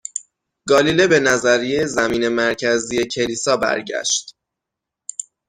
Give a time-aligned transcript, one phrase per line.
[0.67, 4.35] گالیله به نظریه زمین مرکزی کلیسا برگشت،